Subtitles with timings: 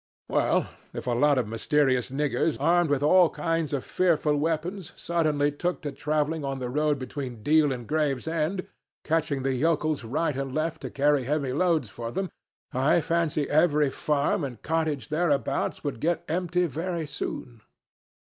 [0.29, 5.51] Well, if a lot of mysterious niggers armed with all kinds of fearful weapons suddenly
[5.51, 8.65] took to traveling on the road between Deal and Gravesend,
[9.03, 12.31] catching the yokels right and left to carry heavy loads for them,
[12.73, 17.61] I fancy every farm and cottage thereabouts would get empty very soon.